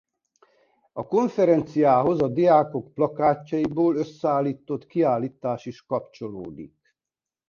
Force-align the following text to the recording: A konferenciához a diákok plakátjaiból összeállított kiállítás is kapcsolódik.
A 0.91 1.03
konferenciához 1.07 2.21
a 2.21 2.27
diákok 2.27 2.93
plakátjaiból 2.93 3.95
összeállított 3.95 4.85
kiállítás 4.87 5.65
is 5.65 5.81
kapcsolódik. 5.85 6.95